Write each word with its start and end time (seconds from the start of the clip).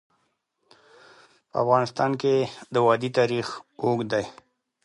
په 1.49 1.55
افغانستان 1.63 2.11
کې 2.21 2.35
د 2.73 2.75
وادي 2.87 3.09
تاریخ 3.17 3.45
اوږد 3.83 4.07
دی. 4.13 4.25